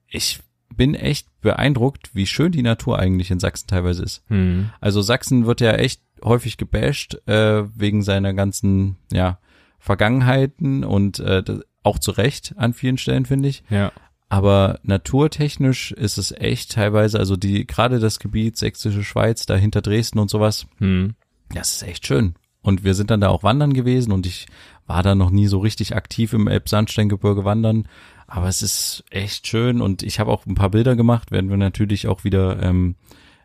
[0.08, 0.40] ich
[0.76, 4.24] bin echt beeindruckt, wie schön die Natur eigentlich in Sachsen teilweise ist.
[4.28, 4.70] Hm.
[4.82, 9.40] Also Sachsen wird ja echt häufig gebasht äh, wegen seiner ganzen ja
[9.80, 13.64] Vergangenheiten und äh, das- auch zu Recht an vielen Stellen finde ich.
[13.70, 13.92] Ja.
[14.30, 19.82] Aber naturtechnisch ist es echt teilweise, also die gerade das Gebiet Sächsische Schweiz, da hinter
[19.82, 21.16] Dresden und sowas, Hm.
[21.54, 22.36] das ist echt schön.
[22.62, 24.46] Und wir sind dann da auch wandern gewesen und ich
[24.86, 27.88] war da noch nie so richtig aktiv im Elbsandsteingebirge wandern.
[28.28, 31.58] Aber es ist echt schön und ich habe auch ein paar Bilder gemacht, werden wir
[31.58, 32.96] natürlich auch wieder ähm,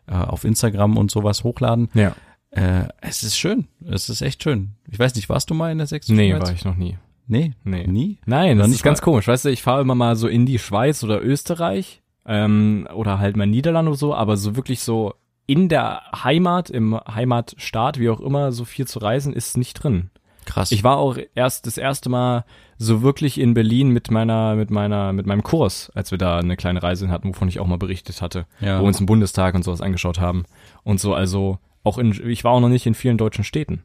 [0.07, 1.89] äh, auf Instagram und sowas hochladen.
[1.95, 2.15] Ja.
[2.51, 3.67] Äh, es ist schön.
[3.89, 4.75] Es ist echt schön.
[4.89, 6.41] Ich weiß nicht, warst du mal in der sächsischen Nee, Schweiz?
[6.43, 6.97] war ich noch nie.
[7.27, 7.87] Nee, Nee.
[7.87, 8.19] nie.
[8.25, 9.27] Nein, das nicht ist ganz komisch.
[9.27, 13.35] Weißt du, ich fahre immer mal so in die Schweiz oder Österreich ähm, oder halt
[13.37, 15.13] mal Niederlande oder so, aber so wirklich so
[15.47, 20.09] in der Heimat, im Heimatstaat, wie auch immer, so viel zu reisen, ist nicht drin.
[20.45, 20.71] Krass.
[20.71, 22.45] Ich war auch erst das erste Mal
[22.77, 26.55] so wirklich in Berlin mit meiner, mit meiner, mit meinem Kurs, als wir da eine
[26.55, 28.77] kleine Reise hatten, wovon ich auch mal berichtet hatte, Ja.
[28.77, 30.43] wo wir uns im Bundestag und sowas angeschaut haben.
[30.83, 33.83] Und so, also auch in, ich war auch noch nicht in vielen deutschen Städten.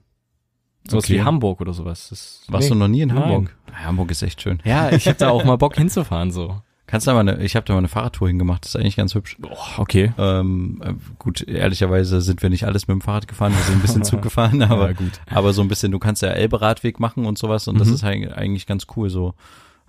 [0.89, 1.15] Sowas Okay.
[1.15, 2.09] wie Hamburg oder sowas.
[2.11, 2.75] Das, Warst nee.
[2.75, 3.19] du noch nie in Nein.
[3.19, 3.57] Hamburg?
[3.71, 4.61] Ja, Hamburg ist echt schön.
[4.65, 6.61] Ja, ich hätte da auch mal Bock hinzufahren, so.
[6.87, 9.15] Kannst da mal eine, ich habe da mal eine Fahrradtour hingemacht, das ist eigentlich ganz
[9.15, 9.37] hübsch.
[9.39, 10.13] Boah, okay.
[10.19, 13.83] Ähm, äh, gut, ehrlicherweise sind wir nicht alles mit dem Fahrrad gefahren, wir sind ein
[13.83, 15.21] bisschen Zug gefahren, aber, ja, gut.
[15.31, 17.95] aber so ein bisschen, du kannst ja Elbe-Radweg machen und sowas und das Mhm.
[17.95, 19.35] ist eig- eigentlich ganz cool so.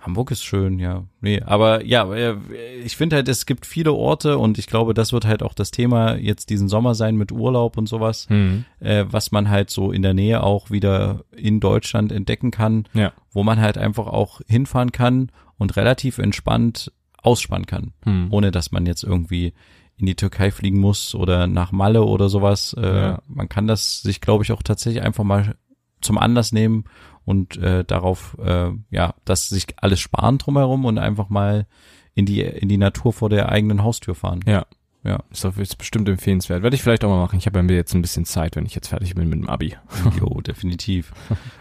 [0.02, 1.04] Hamburg ist schön, ja.
[1.20, 2.36] Nee, aber ja, äh,
[2.84, 5.70] ich finde halt, es gibt viele Orte und ich glaube, das wird halt auch das
[5.70, 8.64] Thema jetzt diesen Sommer sein mit Urlaub und sowas, Hm.
[8.80, 13.12] äh, was man halt so in der Nähe auch wieder in Deutschland entdecken kann, Ja.
[13.30, 18.26] wo man halt einfach auch hinfahren kann und relativ entspannt ausspannen kann Hm.
[18.30, 19.52] ohne dass man jetzt irgendwie
[19.98, 22.74] in die Türkei fliegen muss oder nach Malle oder sowas.
[22.76, 23.22] Äh, Ja.
[23.28, 25.54] Man kann das sich, glaube ich, auch tatsächlich einfach mal
[26.02, 26.84] zum Anlass nehmen
[27.24, 31.66] und äh, darauf, äh, ja, dass sich alles sparen drumherum und einfach mal
[32.14, 34.40] in die in die Natur vor der eigenen Haustür fahren.
[34.46, 34.66] Ja.
[35.04, 35.18] Ja.
[35.32, 36.62] Ist doch ist bestimmt empfehlenswert.
[36.62, 37.36] Werde ich vielleicht auch mal machen.
[37.36, 39.48] Ich habe ja mir jetzt ein bisschen Zeit, wenn ich jetzt fertig bin mit dem
[39.48, 39.74] Abi.
[40.20, 41.12] Jo, definitiv.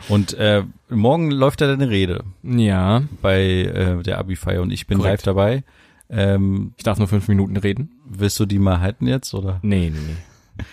[0.10, 3.02] Und äh, morgen läuft ja deine Rede Ja.
[3.24, 5.14] bei äh, der Abi-Feier und ich bin Korrekt.
[5.14, 5.64] live dabei.
[6.08, 7.90] Ähm, Ich darf nur fünf Minuten reden.
[8.06, 9.60] willst du die mal halten jetzt oder?
[9.64, 10.16] Nee, nee, nee.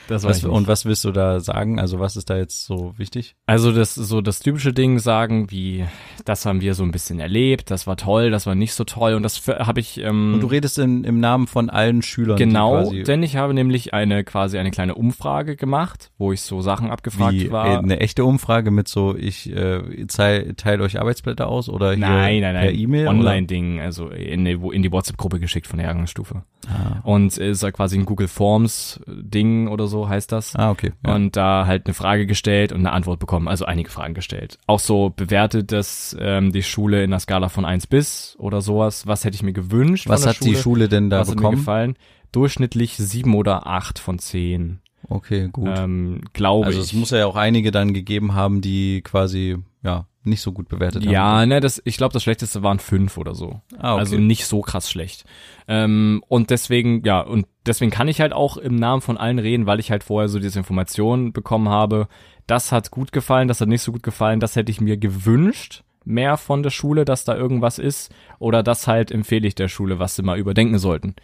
[0.09, 1.79] Das Was, und was willst du da sagen?
[1.79, 3.37] Also was ist da jetzt so wichtig?
[3.47, 5.85] Also das so das typische Ding sagen, wie
[6.25, 9.15] das haben wir so ein bisschen erlebt, das war toll, das war nicht so toll
[9.15, 12.37] und das habe ich ähm, Und du redest in, im Namen von allen Schülern.
[12.37, 16.91] genau, denn ich habe nämlich eine quasi eine kleine Umfrage gemacht, wo ich so Sachen
[16.91, 17.67] abgefragt wie, war.
[17.67, 21.99] äh, eine echte Umfrage mit so, ich äh, teile teil euch Arbeitsblätter aus oder hier
[21.99, 23.09] nein, nein, nein, per E-Mail?
[23.09, 26.43] Online-Ding, also in die, in die WhatsApp-Gruppe geschickt von der Jahrgangsstufe.
[26.67, 30.55] Ah, Und ist ja quasi ein Google Forms Ding oder so heißt das.
[30.57, 30.93] ah okay.
[31.07, 31.15] Ja.
[31.15, 34.59] Und da halt eine Frage gestellt und eine Antwort bekommen, also einige Fragen gestellt.
[34.67, 39.07] Auch so bewertet das ähm, die Schule in der Skala von 1 bis oder sowas.
[39.07, 40.09] Was hätte ich mir gewünscht?
[40.09, 40.51] Was hat Schule?
[40.51, 41.57] die Schule denn da Was hat mir bekommen?
[41.59, 41.97] gefallen?
[42.33, 45.69] Durchschnittlich sieben oder acht von zehn, Okay, gut.
[45.79, 46.87] ähm, glaube also ich.
[46.89, 51.05] es muss ja auch einige dann gegeben haben, die quasi ja nicht so gut bewertet
[51.05, 51.13] haben.
[51.13, 53.61] ja, ne, das, ich glaube, das Schlechteste waren fünf oder so.
[53.79, 54.01] Ah, okay.
[54.01, 55.25] Also nicht so krass schlecht.
[55.67, 59.67] Ähm, und deswegen, ja, und deswegen kann ich halt auch im Namen von allen reden,
[59.67, 62.09] weil ich halt vorher so diese Informationen bekommen habe.
[62.47, 65.85] Das hat gut gefallen, das hat nicht so gut gefallen, das hätte ich mir gewünscht,
[66.05, 68.13] mehr von der Schule, dass da irgendwas ist.
[68.39, 71.15] Oder das halt empfehle ich der Schule, was sie mal überdenken sollten.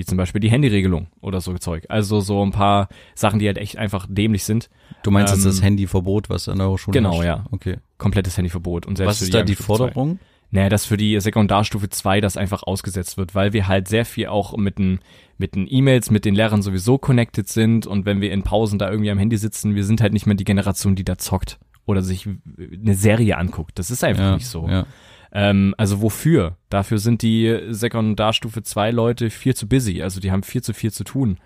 [0.00, 1.84] Wie zum Beispiel die Handyregelung oder so Zeug.
[1.90, 4.70] Also so ein paar Sachen, die halt echt einfach dämlich sind.
[5.02, 7.26] du meinst jetzt ähm, das Handyverbot, was an eurer Schule Genau, herrscht?
[7.26, 7.44] ja.
[7.50, 7.76] Okay.
[7.98, 8.86] Komplettes Handyverbot.
[8.86, 9.64] Und selbst Was ist da die zwei.
[9.64, 10.18] Forderung?
[10.52, 14.26] Naja, dass für die Sekundarstufe 2 das einfach ausgesetzt wird, weil wir halt sehr viel
[14.28, 14.98] auch mit den
[15.38, 18.90] mit den E-Mails, mit den Lehrern sowieso connected sind und wenn wir in Pausen da
[18.90, 22.02] irgendwie am Handy sitzen, wir sind halt nicht mehr die Generation, die da zockt oder
[22.02, 23.78] sich eine Serie anguckt.
[23.78, 24.66] Das ist einfach Ja, nicht so.
[24.68, 24.86] Ja.
[25.32, 26.56] Ähm, also wofür?
[26.68, 30.92] Dafür sind die Sekundarstufe 2 Leute viel zu busy, also die haben viel zu viel
[30.92, 31.38] zu tun.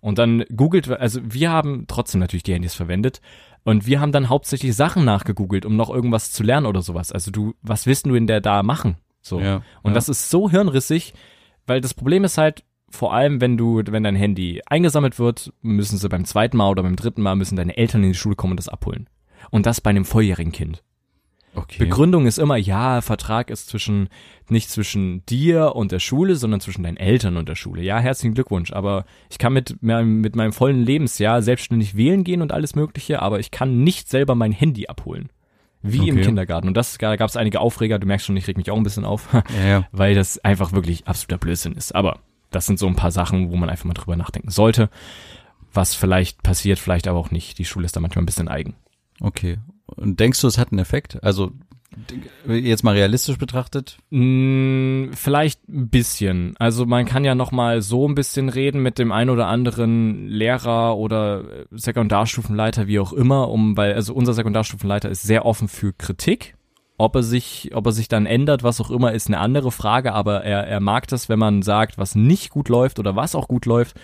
[0.00, 3.20] Und dann googelt, also wir haben trotzdem natürlich die Handys verwendet
[3.64, 7.10] und wir haben dann hauptsächlich Sachen nachgegoogelt, um noch irgendwas zu lernen oder sowas.
[7.10, 8.98] Also du, was willst du in der da machen?
[9.22, 9.40] So.
[9.40, 9.94] Ja, Und ja.
[9.94, 11.14] das ist so hirnrissig,
[11.66, 15.96] weil das Problem ist halt, vor allem wenn du, wenn dein Handy eingesammelt wird, müssen
[15.96, 18.52] sie beim zweiten Mal oder beim dritten Mal müssen deine Eltern in die Schule kommen
[18.52, 19.08] und das abholen.
[19.50, 20.83] Und das bei einem volljährigen Kind.
[21.54, 21.78] Okay.
[21.78, 24.08] Begründung ist immer, ja, Vertrag ist zwischen,
[24.48, 27.82] nicht zwischen dir und der Schule, sondern zwischen deinen Eltern und der Schule.
[27.82, 32.42] Ja, herzlichen Glückwunsch, aber ich kann mit meinem, mit meinem vollen Lebensjahr selbstständig wählen gehen
[32.42, 35.30] und alles Mögliche, aber ich kann nicht selber mein Handy abholen.
[35.86, 36.24] Wie im Okay.
[36.26, 36.66] Kindergarten.
[36.68, 38.82] Und das da gab es einige Aufreger, du merkst schon, ich reg mich auch ein
[38.84, 39.28] bisschen auf,
[39.60, 39.88] Ja, ja.
[39.92, 41.94] weil das einfach wirklich absoluter Blödsinn ist.
[41.94, 44.88] Aber das sind so ein paar Sachen, wo man einfach mal drüber nachdenken sollte.
[45.74, 47.58] Was vielleicht passiert, vielleicht aber auch nicht.
[47.58, 48.74] Die Schule ist da manchmal ein bisschen eigen.
[49.20, 49.58] Okay.
[49.86, 51.22] Und denkst du, es hat einen Effekt?
[51.22, 51.52] Also
[52.48, 53.98] jetzt mal realistisch betrachtet?
[54.10, 56.54] Mm, vielleicht ein bisschen.
[56.58, 60.28] Also man kann ja noch mal so ein bisschen reden mit dem ein oder anderen
[60.28, 65.68] Lehrer oder äh, Sekundarstufenleiter, wie auch immer, um, weil also unser Sekundarstufenleiter ist sehr offen
[65.68, 66.56] für Kritik.
[66.96, 70.12] Ob er sich, ob er sich dann ändert, was auch immer, ist eine andere Frage,
[70.12, 73.48] aber er, er mag das, wenn man sagt, was nicht gut läuft oder was auch
[73.48, 73.96] gut läuft.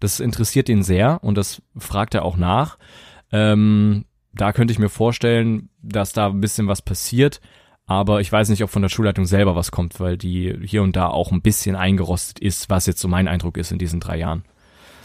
[0.00, 2.78] Das interessiert ihn sehr und das fragt er auch nach.
[3.30, 7.40] Ähm, da könnte ich mir vorstellen, dass da ein bisschen was passiert.
[7.86, 10.96] Aber ich weiß nicht, ob von der Schulleitung selber was kommt, weil die hier und
[10.96, 14.18] da auch ein bisschen eingerostet ist, was jetzt so mein Eindruck ist in diesen drei
[14.18, 14.44] Jahren.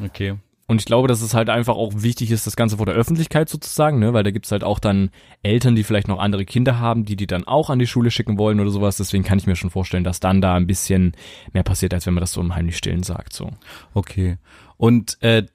[0.04, 0.36] Okay.
[0.70, 3.48] Und ich glaube, dass es halt einfach auch wichtig ist, das Ganze vor der Öffentlichkeit
[3.48, 4.14] sozusagen, ne?
[4.14, 5.12] weil da gibt's halt auch dann
[5.42, 8.38] Eltern, die vielleicht noch andere Kinder haben, die die dann auch an die Schule schicken
[8.38, 8.98] wollen oder sowas.
[8.98, 11.14] Deswegen kann ich mir schon vorstellen, dass dann da ein bisschen
[11.54, 13.32] mehr passiert, als wenn man das so im heimlich Stillen sagt.
[13.32, 13.52] So.
[13.94, 14.38] Okay.
[14.76, 15.46] Und äh,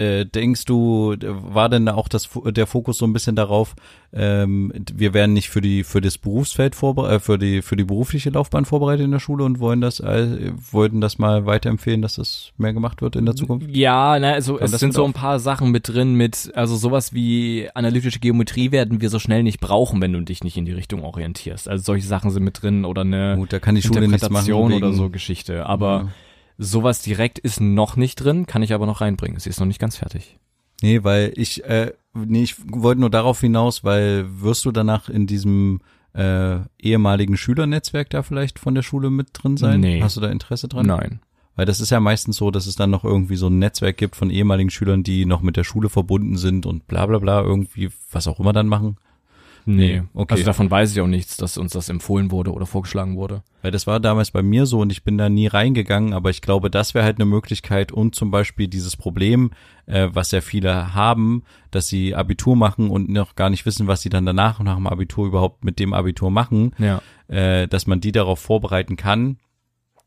[0.00, 3.74] äh, denkst du, war denn auch das, der Fokus so ein bisschen darauf,
[4.12, 7.84] ähm, wir werden nicht für die für das Berufsfeld vorbereitet, äh, für die für die
[7.84, 12.14] berufliche Laufbahn vorbereitet in der Schule und wollen das äh, wollten das mal weiterempfehlen, dass
[12.14, 13.68] das mehr gemacht wird in der Zukunft?
[13.70, 17.12] Ja, na, also Kam es sind so ein paar Sachen mit drin mit, also sowas
[17.12, 20.72] wie analytische Geometrie werden wir so schnell nicht brauchen, wenn du dich nicht in die
[20.72, 21.68] Richtung orientierst.
[21.68, 24.46] Also solche Sachen sind mit drin oder eine Gut, da kann die Schule nichts machen
[24.46, 25.66] wegen, oder so Geschichte.
[25.66, 26.08] Aber Ja.
[26.60, 29.40] Sowas direkt ist noch nicht drin, kann ich aber noch reinbringen.
[29.40, 30.38] Sie ist noch nicht ganz fertig.
[30.82, 35.26] Nee, weil ich, äh, nee, ich wollte nur darauf hinaus, weil wirst du danach in
[35.26, 35.80] diesem
[36.12, 39.80] äh, ehemaligen Schülernetzwerk da vielleicht von der Schule mit drin sein?
[39.80, 40.02] Nee.
[40.02, 40.86] Hast du da Interesse dran?
[40.86, 41.20] Nein.
[41.56, 44.16] Weil das ist ja meistens so, dass es dann noch irgendwie so ein Netzwerk gibt
[44.16, 47.90] von ehemaligen Schülern, die noch mit der Schule verbunden sind und bla bla bla irgendwie,
[48.10, 48.96] was auch immer dann machen.
[49.76, 50.34] Nee, okay.
[50.34, 53.42] Also davon weiß ich auch nichts, dass uns das empfohlen wurde oder vorgeschlagen wurde.
[53.62, 56.40] Weil das war damals bei mir so und ich bin da nie reingegangen, aber ich
[56.42, 59.50] glaube, das wäre halt eine Möglichkeit und zum Beispiel dieses Problem,
[59.86, 64.02] äh, was ja viele haben, dass sie Abitur machen und noch gar nicht wissen, was
[64.02, 67.02] sie dann danach nach dem Abitur überhaupt mit dem Abitur machen, Ja.
[67.28, 69.36] äh, dass man die darauf vorbereiten kann,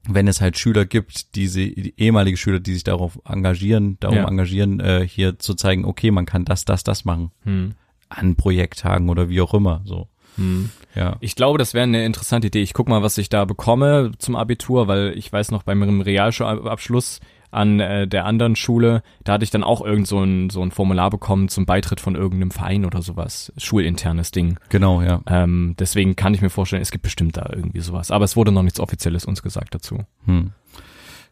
[0.10, 4.28] wenn es halt Schüler gibt, diese die ehemalige Schüler, die sich darauf engagieren, darum Ja.
[4.28, 7.76] engagieren, äh, hier zu zeigen, okay, man kann das, das, das machen Hm.
[8.16, 10.08] An Projekttagen oder wie auch immer, so.
[10.36, 10.70] Hm.
[10.96, 11.18] Ja.
[11.20, 12.62] Ich glaube, das wäre eine interessante Idee.
[12.62, 16.02] Ich guck mal, was ich da bekomme zum Abitur, weil ich weiß noch, bei meinem
[16.02, 17.20] Realschulabschluss
[17.54, 20.72] an äh, der anderen Schule, da hatte ich dann auch irgend so ein, so ein
[20.72, 23.54] Formular bekommen zum Beitritt von irgendeinem Verein oder sowas.
[23.58, 24.58] Schulinternes Ding.
[24.70, 25.22] Genau, ja.
[25.28, 28.10] Ähm, deswegen kann ich mir vorstellen, es gibt bestimmt da irgendwie sowas.
[28.10, 30.00] Aber es wurde noch nichts Offizielles uns gesagt dazu.
[30.26, 30.52] Hm.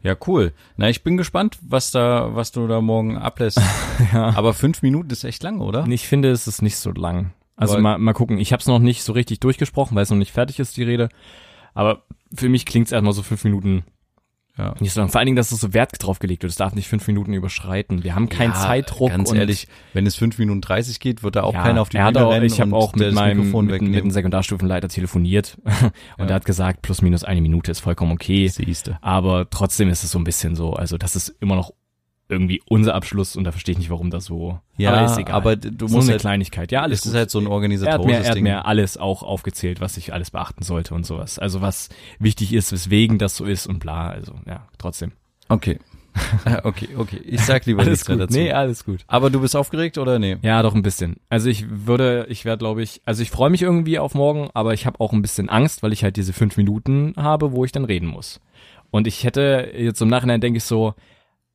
[0.03, 0.53] Ja, cool.
[0.77, 3.61] Na, ich bin gespannt, was da, was du da morgen ablässt.
[4.13, 4.35] ja.
[4.35, 5.85] Aber fünf Minuten ist echt lang, oder?
[5.87, 7.33] Ich finde, es ist nicht so lang.
[7.55, 8.39] Also Weil- mal, mal gucken.
[8.39, 10.83] Ich habe es noch nicht so richtig durchgesprochen, weil es noch nicht fertig ist, die
[10.83, 11.09] Rede.
[11.73, 13.83] Aber für mich klingt es erstmal so fünf Minuten
[14.61, 14.75] Ja.
[14.79, 15.09] nicht so lang.
[15.09, 16.51] Vor allen Dingen, dass es so Wert drauf gelegt wird.
[16.51, 18.03] Es darf nicht fünf Minuten überschreiten.
[18.03, 19.09] Wir haben keinen Ja, Zeitdruck.
[19.09, 21.89] Ganz und ehrlich, wenn es fünf Minuten dreißig geht, wird da auch ja, keiner auf
[21.89, 24.11] die Bühne rennen Ich habe auch mit meinem Mikrofon mit, mit dem.
[24.11, 25.57] Sekundarstufenleiter telefoniert
[26.17, 28.47] und er hat gesagt, plus minus eine Minute ist vollkommen okay.
[28.47, 28.97] Siehste.
[29.01, 31.71] Aber trotzdem ist es so ein bisschen so, also das ist immer noch
[32.31, 34.59] irgendwie unser Abschluss und da verstehe ich nicht, warum das so.
[34.77, 35.35] Ja, aber ist egal.
[35.35, 36.71] aber du so musst eine halt, Kleinigkeit.
[36.71, 38.97] Ja, alles es ist halt so ein Er hat, mir, organisatorisches er hat mir alles
[38.97, 41.37] auch aufgezählt, was ich alles beachten sollte und sowas.
[41.37, 41.89] Also was
[42.19, 44.09] wichtig ist, weswegen das so ist und bla.
[44.09, 45.11] Also ja, trotzdem.
[45.49, 45.79] Okay.
[46.63, 47.21] Okay, okay.
[47.23, 48.37] Ich sag lieber nichts mehr dazu.
[48.37, 49.01] Nee, alles gut.
[49.07, 50.37] Aber du bist aufgeregt oder nee?
[50.41, 51.17] Ja, doch ein bisschen.
[51.29, 54.73] Also ich würde, ich werde, glaube ich, also ich freue mich irgendwie auf morgen, aber
[54.73, 57.71] ich habe auch ein bisschen Angst, weil ich halt diese fünf Minuten habe, wo ich
[57.71, 58.41] dann reden muss.
[58.89, 60.95] Und ich hätte jetzt im Nachhinein denke ich so,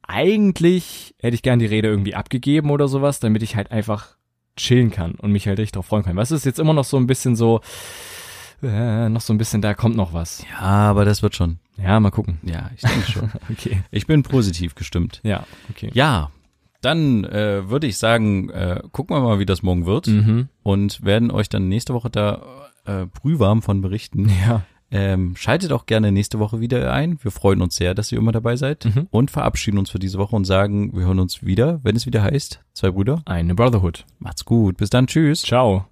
[0.06, 4.16] eigentlich hätte ich gern die Rede irgendwie abgegeben oder sowas, damit ich halt einfach
[4.56, 6.16] chillen kann und mich halt richtig drauf freuen kann.
[6.18, 7.60] Es ist jetzt immer noch so ein bisschen so,
[8.62, 10.44] äh, noch so ein bisschen, da kommt noch was.
[10.50, 11.58] Ja, aber das wird schon.
[11.76, 12.38] Ja, mal gucken.
[12.42, 13.30] Ja, ich denke schon.
[13.50, 13.82] Okay.
[13.90, 15.20] Ich bin positiv gestimmt.
[15.24, 15.90] Ja, okay.
[15.92, 16.30] Ja,
[16.80, 20.48] dann äh, würde ich sagen, äh, gucken wir mal, wie das morgen wird Mhm.
[20.62, 22.42] und werden euch dann nächste Woche da
[22.86, 24.30] äh, brühwarm von berichten.
[24.46, 24.62] Ja.
[24.90, 27.18] Ähm, schaltet auch gerne nächste Woche wieder ein.
[27.22, 29.08] Wir freuen uns sehr, dass ihr immer dabei seid Mhm.
[29.10, 32.22] und verabschieden uns für diese Woche und sagen, wir hören uns wieder, wenn es wieder
[32.22, 33.20] heißt, zwei Brüder.
[33.24, 34.04] Eine Brotherhood.
[34.20, 34.76] Macht's gut.
[34.76, 35.06] Bis dann.
[35.08, 35.42] Tschüss.
[35.42, 35.86] Ciao.